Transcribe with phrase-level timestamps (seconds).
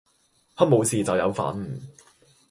[0.55, 1.79] 黑武士就有份